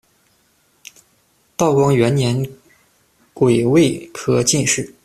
[1.55, 2.43] 道光元年
[3.35, 4.91] 癸未科进士。